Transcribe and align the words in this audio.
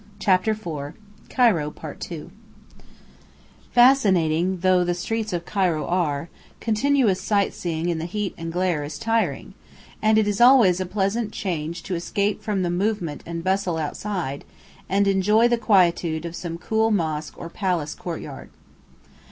CHAPTER 0.17 0.53
IV 0.59 0.95
CAIRO 1.29 1.75
II 2.09 2.31
Fascinating 3.71 4.61
though 4.61 4.83
the 4.83 4.95
streets 4.95 5.31
of 5.31 5.45
Cairo 5.45 5.85
are, 5.85 6.27
continuous 6.59 7.21
sight 7.21 7.53
seeing 7.53 7.87
in 7.87 7.99
the 7.99 8.05
heat 8.07 8.33
and 8.35 8.51
glare 8.51 8.83
is 8.83 8.97
tiring, 8.97 9.53
and 10.01 10.17
it 10.17 10.27
is 10.27 10.41
always 10.41 10.79
a 10.79 10.87
pleasant 10.87 11.31
change 11.31 11.83
to 11.83 11.93
escape 11.93 12.41
from 12.41 12.63
the 12.63 12.71
movement 12.71 13.21
and 13.27 13.43
bustle 13.43 13.77
outside, 13.77 14.43
and 14.89 15.07
enjoy 15.07 15.47
the 15.47 15.59
quietude 15.59 16.25
of 16.25 16.35
some 16.35 16.57
cool 16.57 16.89
mosque 16.89 17.37
or 17.37 17.47
palace 17.47 17.93
courtyard. 17.93 18.49